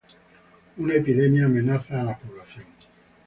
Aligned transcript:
Una 0.77 0.95
epidemia 0.95 1.45
amenaza 1.45 2.01
a 2.01 2.05
la 2.05 2.17
población. 2.17 2.65